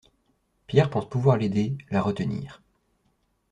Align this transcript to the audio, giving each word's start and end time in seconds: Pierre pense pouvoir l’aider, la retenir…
Pierre 0.65 0.89
pense 0.89 1.07
pouvoir 1.07 1.37
l’aider, 1.37 1.77
la 1.91 2.01
retenir… 2.01 2.63